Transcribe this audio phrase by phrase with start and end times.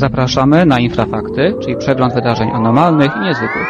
[0.00, 3.66] Zapraszamy na Infrafakty, czyli przegląd wydarzeń anormalnych i niezwykłych.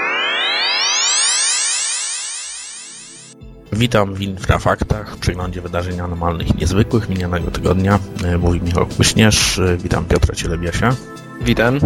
[3.73, 7.99] Witam w Infrafaktach, w przeglądzie wydarzeń anormalnych i niezwykłych minionego tygodnia.
[8.25, 10.95] E, mówi Michał Kuśnierz, e, witam Piotra Cielebiasia.
[11.43, 11.79] Witam.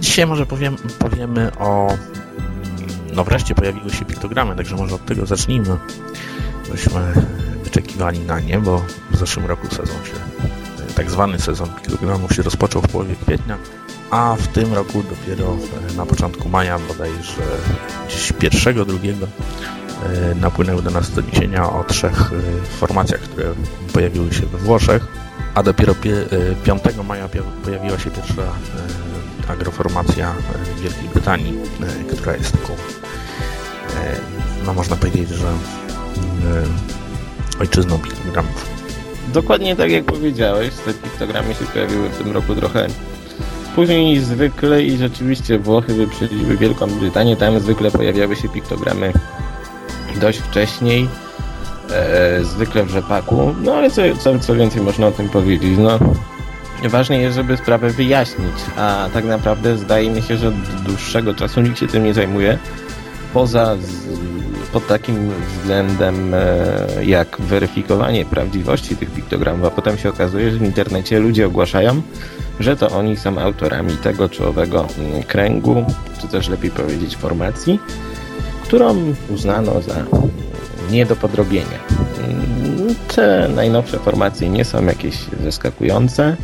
[0.00, 1.88] Dzisiaj może powiem, powiemy o...
[3.14, 5.76] No wreszcie pojawiły się piktogramy, także może od tego zacznijmy.
[6.70, 7.12] Byśmy
[7.64, 10.48] wyczekiwali na nie, bo w zeszłym roku sezon się,
[10.98, 13.58] tak zwany sezon piktogramów się rozpoczął w połowie kwietnia,
[14.10, 15.56] a w tym roku dopiero
[15.96, 17.42] na początku maja, bodajże
[18.08, 19.26] gdzieś pierwszego, drugiego
[20.36, 22.30] napłynęły do nas doniesienia o trzech
[22.78, 23.54] formacjach, które
[23.92, 25.06] pojawiły się we Włoszech,
[25.54, 25.94] a dopiero
[26.64, 27.28] 5 maja
[27.64, 28.42] pojawiła się pierwsza
[29.48, 30.34] agroformacja
[30.82, 31.54] Wielkiej Brytanii,
[32.16, 32.76] która jest taką,
[34.66, 35.52] no można powiedzieć, że
[37.60, 38.77] ojczyzną piktogramów.
[39.32, 42.86] Dokładnie tak jak powiedziałeś, te piktogramy się pojawiły w tym roku trochę
[43.74, 49.12] później niż zwykle i rzeczywiście Włochy wyprzedziły Wielką Brytanię, tam zwykle pojawiały się piktogramy
[50.20, 51.08] dość wcześniej,
[51.90, 55.98] e, zwykle w rzepaku, no ale co, co, co więcej można o tym powiedzieć, no
[56.84, 60.54] ważne jest, żeby sprawę wyjaśnić, a tak naprawdę zdaje mi się, że od
[60.86, 62.58] dłuższego czasu nikt się tym nie zajmuje,
[63.34, 63.88] poza z,
[64.72, 70.62] pod takim względem e, jak weryfikowanie prawdziwości tych piktogramów, a potem się okazuje, że w
[70.62, 72.02] internecie ludzie ogłaszają,
[72.60, 75.84] że to oni są autorami tego czy owego mm, kręgu,
[76.20, 77.80] czy też lepiej powiedzieć formacji,
[78.62, 79.94] którą uznano za
[80.90, 81.78] nie do podrobienia.
[83.14, 86.36] Te najnowsze formacje nie są jakieś zaskakujące.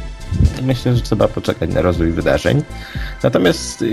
[0.62, 2.62] Myślę, że trzeba poczekać na rozwój wydarzeń.
[3.22, 3.84] Natomiast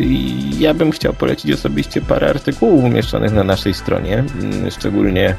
[0.60, 4.24] ja bym chciał polecić osobiście parę artykułów umieszczonych na naszej stronie,
[4.70, 5.36] szczególnie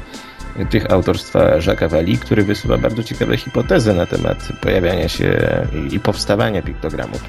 [0.69, 5.39] tych autorstwa Jacques Valli, który wysuwa bardzo ciekawe hipotezy na temat pojawiania się
[5.91, 7.23] i powstawania piktogramów.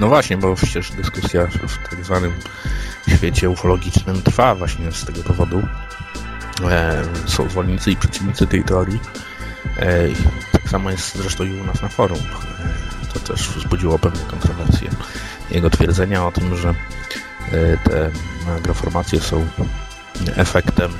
[0.00, 2.32] No właśnie, bo przecież dyskusja w tak zwanym
[3.16, 5.62] świecie ufologicznym trwa właśnie z tego powodu.
[6.70, 9.00] E, są zwolennicy i przeciwnicy tej teorii.
[9.78, 10.08] E,
[10.52, 12.18] tak samo jest zresztą i u nas na forum.
[13.16, 14.90] E, to też wzbudziło pewne kontrowersje.
[15.50, 16.74] Jego twierdzenia o tym, że
[17.84, 18.10] te
[18.56, 19.46] agroformacje są
[20.36, 20.92] efektem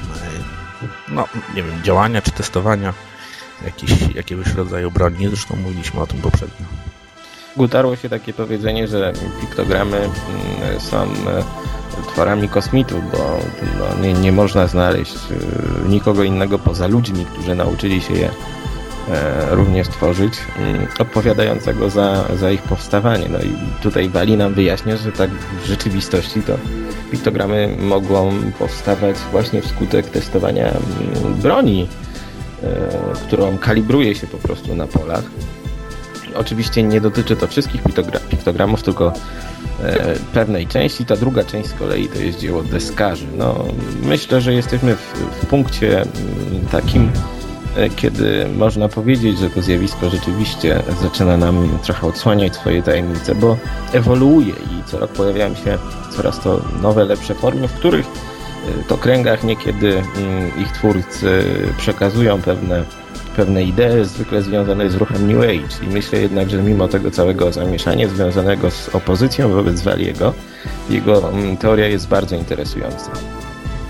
[1.08, 2.94] no, nie wiem, działania czy testowania
[3.64, 5.28] jakiś, jakiegoś rodzaju broni.
[5.28, 6.66] Zresztą mówiliśmy o tym poprzednio.
[7.56, 11.44] Utarło się takie powiedzenie, że piktogramy mm, są e,
[12.12, 13.38] tworami kosmitów, bo
[13.78, 18.32] no, nie, nie można znaleźć e, nikogo innego poza ludźmi, którzy nauczyli się je e,
[19.50, 23.28] również tworzyć, mm, odpowiadającego za, za ich powstawanie.
[23.28, 25.30] No i tutaj Wali nam wyjaśnia, że tak
[25.62, 26.58] w rzeczywistości to
[27.10, 31.88] piktogramy mogą powstawać właśnie wskutek testowania mm, broni,
[33.26, 35.24] którą kalibruje się po prostu na polach.
[36.36, 37.82] Oczywiście nie dotyczy to wszystkich
[38.30, 39.12] piktogramów, tylko
[39.82, 41.04] e, pewnej części.
[41.04, 43.26] Ta druga część z kolei to jest dzieło deskarzy.
[43.36, 43.64] No,
[44.02, 46.10] myślę, że jesteśmy w, w punkcie mm,
[46.72, 47.10] takim, e,
[47.96, 53.56] kiedy można powiedzieć, że to zjawisko rzeczywiście zaczyna nam trochę odsłaniać swoje tajemnice, bo
[53.92, 55.78] ewoluuje i co rok pojawiają się
[56.16, 61.44] coraz to nowe, lepsze formy, w których e, to kręgach niekiedy mm, ich twórcy
[61.78, 62.84] przekazują pewne
[63.36, 67.52] pewne idee zwykle związane z ruchem New Age i myślę jednak, że mimo tego całego
[67.52, 70.32] zamieszania związanego z opozycją wobec Waliego,
[70.90, 73.10] jego mm, teoria jest bardzo interesująca.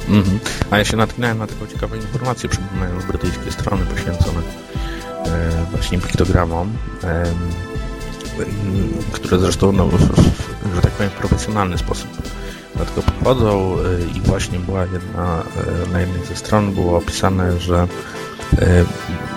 [0.09, 0.39] Mhm.
[0.71, 4.41] A ja się natknąłem na taką ciekawą informację, przypominając brytyjskie strony poświęcone
[5.27, 6.73] e, właśnie piktogramom,
[7.05, 7.25] e,
[9.13, 9.99] które zresztą, no, w,
[10.75, 12.09] że tak powiem, w profesjonalny sposób
[12.77, 15.43] do tego podchodzą e, i właśnie była jedna,
[15.87, 17.87] e, na jednej ze stron było opisane, że
[18.59, 18.85] e,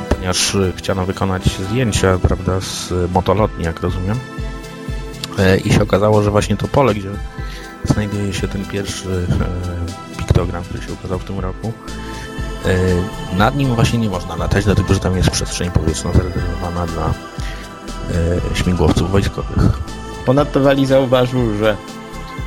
[0.09, 4.19] ponieważ chciano wykonać zdjęcia, prawda, z motolotni, jak rozumiem.
[5.39, 7.09] E, I się okazało, że właśnie to pole, gdzie
[7.83, 9.27] znajduje się ten pierwszy
[10.37, 11.73] e, piktogram, który się ukazał w tym roku,
[12.65, 17.13] e, nad nim właśnie nie można latać, dlatego że tam jest przestrzeń powietrzna zarezerwowana dla
[18.53, 19.79] śmigłowców wojskowych.
[20.25, 21.77] Ponadto Wali zauważył, że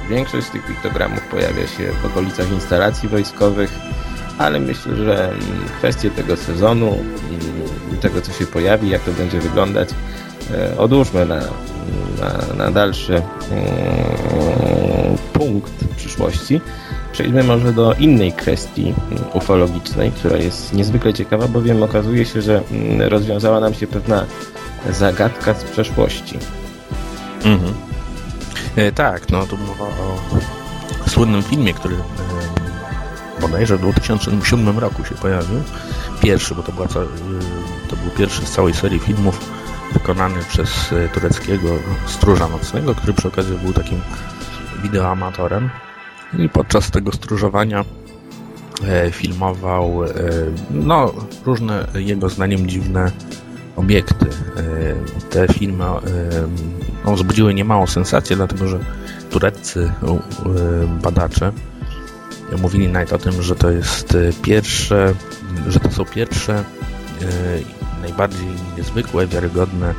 [0.08, 3.78] większość z tych piktogramów pojawia się w okolicach instalacji wojskowych,
[4.38, 5.40] ale myślę, że mm,
[5.78, 9.88] kwestie tego sezonu, mm, tego co się pojawi, jak to będzie wyglądać,
[10.54, 11.40] e, odłóżmy na,
[12.20, 13.24] na, na dalszy mm,
[15.32, 16.60] punkt przyszłości.
[17.20, 18.94] Przejdźmy może do innej kwestii
[19.32, 22.62] ufologicznej, która jest niezwykle ciekawa, bowiem okazuje się, że
[22.98, 24.26] rozwiązała nam się pewna
[24.90, 26.38] zagadka z przeszłości.
[27.44, 27.74] Mhm.
[28.76, 30.18] E, tak, no tu mowa o
[31.08, 35.62] słynnym filmie, który e, bodajże w 2007 roku się pojawił.
[36.20, 36.90] Pierwszy, bo to, była, y,
[37.88, 39.50] to był pierwszy z całej serii filmów
[39.92, 41.68] wykonany przez e, tureckiego
[42.06, 44.00] stróża nocnego, który przy okazji był takim
[44.82, 45.70] wideoamatorem.
[46.38, 47.84] I podczas tego stróżowania
[48.84, 50.00] e, filmował
[50.70, 51.12] no,
[51.46, 53.12] różne jego zdaniem dziwne
[53.76, 54.26] obiekty.
[55.30, 55.84] Te filmy
[57.04, 58.78] no, wzbudziły niemało sensacji, dlatego że
[59.30, 59.92] tureccy
[61.02, 61.52] badacze
[62.62, 65.14] mówili nawet o tym, że to jest pierwsze,
[65.68, 66.64] że to są pierwsze
[68.02, 69.94] najbardziej niezwykłe, wiarygodne,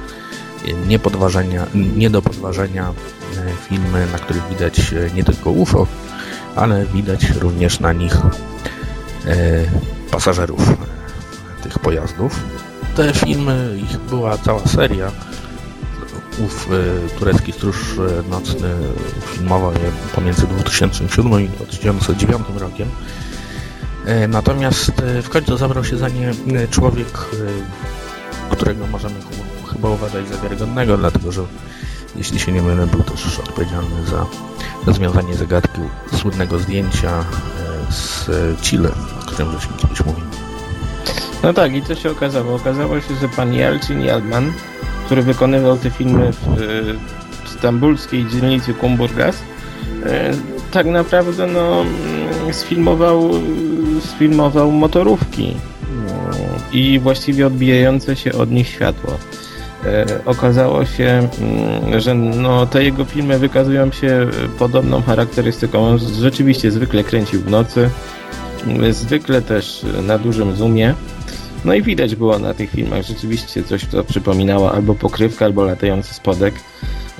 [0.87, 2.93] nie, podważenia, nie do podważenia
[3.37, 5.87] e, filmy, na których widać e, nie tylko UFO,
[6.56, 8.19] ale widać również na nich e,
[10.12, 10.59] pasażerów
[11.63, 12.39] tych pojazdów.
[12.95, 15.12] Te filmy, ich była cała seria.
[16.45, 16.68] Ów
[17.19, 17.95] turecki stróż
[18.30, 18.69] nocny
[19.25, 22.88] filmował je pomiędzy 2007 i 2009 rokiem.
[24.27, 24.92] Natomiast
[25.24, 26.07] w końcu zabrał się za
[26.45, 27.07] nie człowiek
[28.51, 29.15] którego możemy
[29.74, 31.42] chyba uważać za wiarygodnego, dlatego że
[32.15, 34.25] jeśli się nie mylę, był też odpowiedzialny za
[34.85, 35.81] rozwiązanie zagadki
[36.13, 38.29] słynnego zdjęcia e, z
[38.61, 38.89] Chile,
[39.21, 40.27] o którym żeśmy kiedyś mówili.
[41.43, 42.55] No tak, i co się okazało?
[42.55, 44.53] Okazało się, że pan Jalcin Jalman,
[45.05, 46.45] który wykonywał te filmy w,
[47.43, 49.35] w stambulskiej dzielnicy Kumburgas,
[50.05, 50.31] e,
[50.71, 53.31] tak naprawdę no, mm, sfilmował,
[53.99, 55.55] sfilmował motorówki
[56.71, 59.17] i właściwie odbijające się od nich światło.
[59.85, 64.27] E, okazało się, mm, że no, te jego filmy wykazują się
[64.59, 65.87] podobną charakterystyką.
[65.87, 67.89] On rzeczywiście zwykle kręcił w nocy,
[68.91, 70.95] zwykle też na dużym zoomie.
[71.65, 76.13] No i widać było na tych filmach rzeczywiście coś, co przypominało albo pokrywkę, albo latający
[76.13, 76.53] spodek.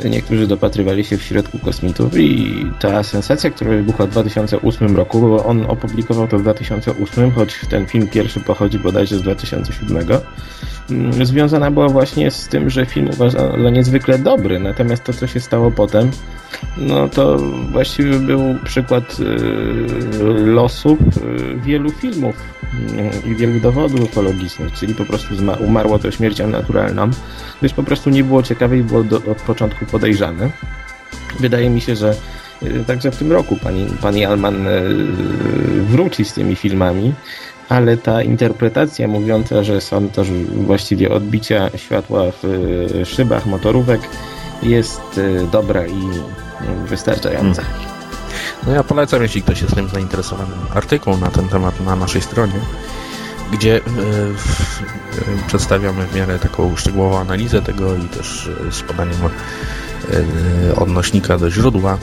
[0.10, 5.46] Niektórzy dopatrywali się w środku kosmitów i ta sensacja, która wybuchła w 2008 roku, bo
[5.46, 10.22] on opublikował to w 2008, choć ten film pierwszy pochodzi bodajże z 2007, mm,
[11.22, 15.72] związana była właśnie z tym, że film uważano niezwykle dobry, natomiast to, co się stało
[15.72, 16.12] potem,
[16.78, 17.38] no to
[17.72, 19.26] właściwie był przykład y,
[20.46, 22.36] losów y, wielu filmów
[23.26, 27.10] y, i wielu dowodów ekologicznych, czyli po prostu umarło to śmiercią naturalną,
[27.60, 30.50] gdyż po prostu nie było ciekawe i było do, od początku podejrzane.
[31.40, 32.16] Wydaje mi się, że
[32.88, 34.68] także w tym roku pani, pani Alman
[35.82, 37.14] wróci z tymi filmami,
[37.72, 40.24] ale ta interpretacja mówiąca, że są to
[40.56, 44.02] właściwie odbicia światła w szybach motorówek
[44.64, 45.20] jest
[45.52, 46.10] dobra i
[46.86, 47.62] wystarczająca.
[47.62, 47.82] Hmm.
[48.68, 52.60] No ja polecam, jeśli ktoś jest tym zainteresowany, artykuł na ten temat na naszej stronie,
[53.52, 53.82] gdzie
[55.48, 59.18] przedstawiamy w miarę taką szczegółową analizę tego i też z podaniem
[60.76, 61.98] odnośnika do źródła,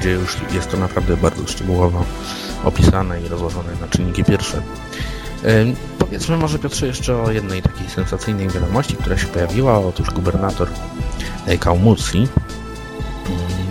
[0.00, 2.04] gdzie już jest to naprawdę bardzo szczegółowo
[2.64, 4.62] opisane i rozłożone na czynniki pierwsze.
[5.98, 9.78] Powiedzmy może Piotrze jeszcze o jednej takiej sensacyjnej wiadomości, która się pojawiła.
[9.78, 10.68] Otóż gubernator
[11.60, 12.28] Kaumucji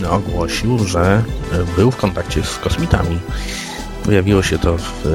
[0.10, 1.24] ogłosił, że
[1.76, 3.20] był w kontakcie z kosmitami.
[4.06, 5.06] Pojawiło się to w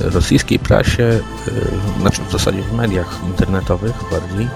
[0.00, 4.46] e, rosyjskiej prasie, e, znaczy w zasadzie w mediach internetowych bardziej.
[4.46, 4.50] E,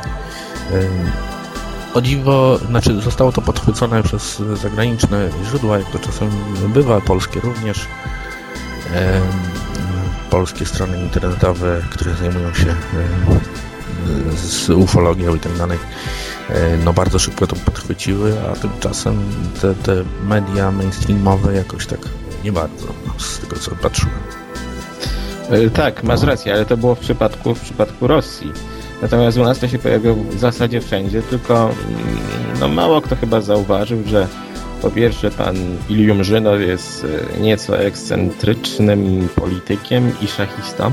[1.95, 6.31] o dziwo, znaczy zostało to podchwycone przez zagraniczne źródła, jak to czasem
[6.69, 7.87] bywa, polskie również.
[10.31, 12.75] Polskie strony internetowe, które zajmują się
[14.37, 15.79] z ufologią i tak dalej,
[16.85, 19.19] no bardzo szybko to podchwyciły, a tymczasem
[19.61, 22.01] te, te media mainstreamowe jakoś tak
[22.45, 24.17] nie bardzo, no, z tego co patrzyłem.
[25.51, 28.53] E, tak, masz rację, ale to było w przypadku, w przypadku Rosji.
[29.03, 32.19] Natomiast u nas to się pojawiło w zasadzie wszędzie, tylko mm,
[32.61, 34.29] no mało kto chyba zauważył, że
[34.85, 35.57] po pierwsze pan
[35.89, 40.93] Ilium Żynow jest e, nieco ekscentrycznym politykiem i szachistą,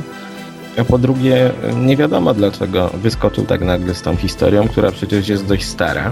[0.78, 5.46] a po drugie, nie wiadomo dlaczego wyskoczył tak nagle z tą historią, która przecież jest
[5.46, 6.12] dość stara.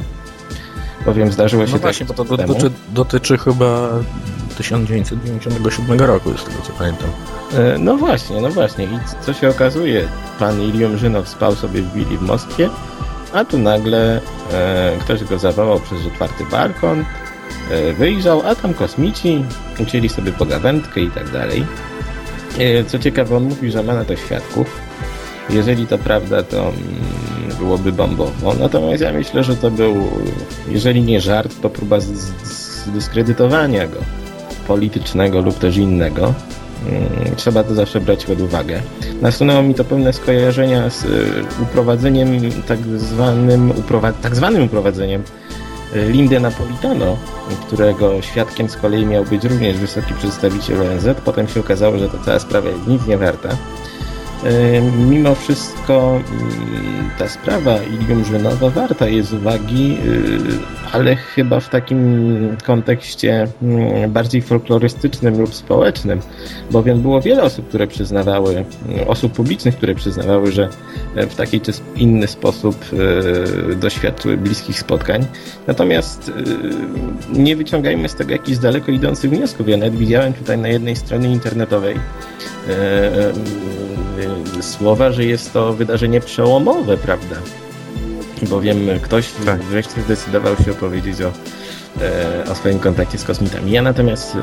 [1.05, 3.89] Bowiem zdarzyło się no właśnie, bo to dotyczy, dotyczy chyba
[4.57, 7.09] 1997 roku, z tego co pamiętam.
[7.53, 8.85] E, no właśnie, no właśnie.
[8.85, 10.07] I co się okazuje?
[10.39, 12.69] Pan Ilium Żynow spał sobie w willi w Moskwie,
[13.33, 14.21] a tu nagle
[14.53, 17.28] e, ktoś go zawołał przez otwarty balkon, e,
[17.97, 19.43] wyjrzał, a tam kosmici
[19.79, 21.65] ucięli sobie pogawędkę i tak dalej.
[22.59, 24.79] E, co ciekawe, on mówi, że ma na to świadków.
[25.49, 26.75] Jeżeli to prawda, to mm,
[27.59, 28.53] byłoby bombowo.
[28.59, 30.09] Natomiast ja myślę, że to był,
[30.67, 33.97] jeżeli nie żart, to próba zdyskredytowania go
[34.67, 36.33] politycznego lub też innego.
[36.89, 38.81] Mm, trzeba to zawsze brać pod uwagę.
[39.21, 42.27] Nasunęło mi to pewne skojarzenia z y, uprowadzeniem,
[42.67, 43.73] tak zwanym,
[44.21, 45.23] tak zwanym uprowadzeniem
[45.93, 47.17] Lindę Napolitano,
[47.67, 51.07] którego świadkiem z kolei miał być również wysoki przedstawiciel ONZ.
[51.25, 53.49] Potem się okazało, że ta cała sprawa jest nic nie warta.
[55.09, 62.57] Mimo wszystko mm, ta sprawa Ilium Żwynowa warta jest uwagi, y, ale chyba w takim
[62.65, 66.19] kontekście mm, bardziej folklorystycznym lub społecznym,
[66.71, 70.69] bowiem było wiele osób, które przyznawały, mm, osób publicznych, które przyznawały, że
[71.15, 72.75] e, w taki czy inny sposób
[73.71, 75.25] e, doświadczyły bliskich spotkań.
[75.67, 76.31] Natomiast
[77.35, 79.69] e, nie wyciągajmy z tego jakichś daleko idących wniosków.
[79.69, 81.95] Ja nawet widziałem tutaj na jednej stronie internetowej
[84.61, 87.35] słowa, że jest to wydarzenie przełomowe, prawda?
[88.49, 89.61] Bowiem ktoś tak.
[89.61, 91.31] wreszcie zdecydował się opowiedzieć o,
[92.51, 93.71] o swoim kontakcie z kosmitami.
[93.71, 94.37] Ja natomiast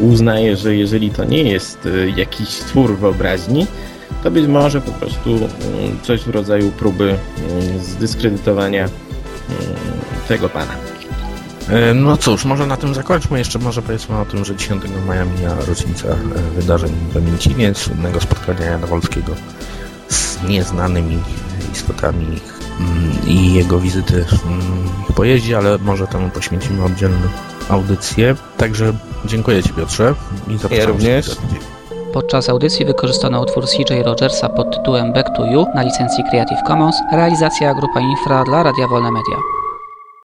[0.00, 3.66] uznaję, że jeżeli to nie jest jakiś twór wyobraźni,
[4.22, 5.38] to być może po prostu
[6.02, 7.14] coś w rodzaju próby
[7.80, 8.88] zdyskredytowania
[10.28, 10.76] tego pana.
[11.94, 13.38] No cóż, może na tym zakończmy.
[13.38, 16.08] Jeszcze może powiedzmy o tym, że 10 maja mija rocznica
[16.56, 19.32] wydarzeń pamięci, więc słynnego spotkania Jana Wolskiego
[20.08, 21.18] z nieznanymi
[21.72, 22.40] istotami
[22.80, 24.24] mm, i jego wizyty
[25.08, 27.28] w pojeździe, ale może temu poświęcimy oddzielną
[27.68, 28.34] audycję.
[28.56, 28.92] Także
[29.24, 30.14] dziękuję Ci Piotrze
[30.48, 31.36] i zapraszam ja również.
[32.12, 36.96] Podczas audycji wykorzystano utwór CJ Rogersa pod tytułem Back to You na licencji Creative Commons,
[37.12, 39.63] realizacja Grupa Infra dla Radia Wolne Media.